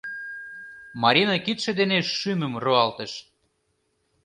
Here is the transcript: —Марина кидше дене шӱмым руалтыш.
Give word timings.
—Марина 1.01 1.35
кидше 1.45 1.71
дене 1.79 1.97
шӱмым 2.17 2.53
руалтыш. 2.63 3.13